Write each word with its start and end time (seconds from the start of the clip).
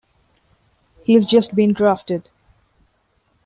He's 1.03 1.27
just 1.27 1.53
been 1.53 1.73
drafted. 1.73 2.31